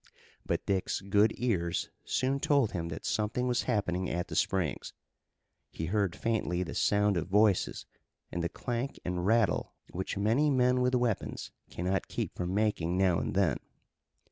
[0.47, 4.93] But Dick's good ears soon told him that something was happening at the springs.
[5.69, 7.85] He heard faintly the sound of voices,
[8.31, 13.19] and the clank and rattle which many men with weapons cannot keep from making now
[13.19, 13.59] and then.